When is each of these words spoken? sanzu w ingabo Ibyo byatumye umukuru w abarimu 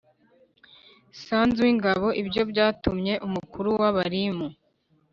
sanzu 1.23 1.59
w 1.65 1.69
ingabo 1.73 2.07
Ibyo 2.21 2.41
byatumye 2.51 3.13
umukuru 3.27 3.69
w 3.81 3.83
abarimu 3.89 4.47